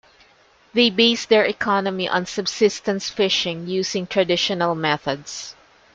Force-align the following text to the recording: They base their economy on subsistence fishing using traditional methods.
They 0.73 0.89
base 0.89 1.27
their 1.27 1.45
economy 1.45 2.09
on 2.09 2.25
subsistence 2.25 3.11
fishing 3.11 3.67
using 3.67 4.07
traditional 4.07 4.73
methods. 4.73 5.55